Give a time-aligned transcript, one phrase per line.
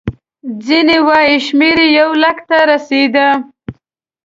[0.65, 3.27] ځینې وایي شمېر یې یو لک ته رسېده.